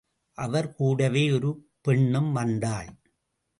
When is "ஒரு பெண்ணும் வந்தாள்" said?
1.31-2.89